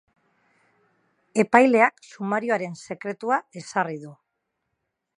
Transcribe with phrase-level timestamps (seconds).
[1.43, 4.19] Epaileak sumarioaren sekretua ezarri du.